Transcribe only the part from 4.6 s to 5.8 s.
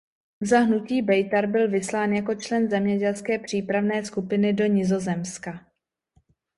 Nizozemska.